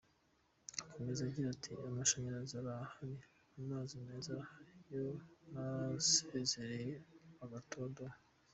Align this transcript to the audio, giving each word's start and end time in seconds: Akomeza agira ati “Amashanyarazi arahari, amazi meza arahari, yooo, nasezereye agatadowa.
Akomeza 0.81 1.21
agira 1.29 1.47
ati 1.55 1.71
“Amashanyarazi 1.89 2.53
arahari, 2.61 3.15
amazi 3.59 3.93
meza 4.05 4.27
arahari, 4.31 4.73
yooo, 4.93 5.15
nasezereye 5.51 6.93
agatadowa. 7.45 8.13